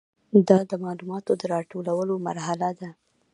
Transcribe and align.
دا 0.47 0.57
د 0.69 0.71
معلوماتو 0.83 1.31
د 1.39 1.43
راټولولو 1.53 2.13
مرحله 2.27 2.69
ده. 2.79 2.89